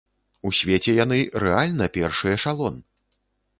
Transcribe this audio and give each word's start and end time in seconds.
У 0.49 0.51
свеце 0.59 0.95
яны 1.03 1.19
рэальна 1.45 1.91
першы 1.99 2.35
эшалон! 2.39 2.83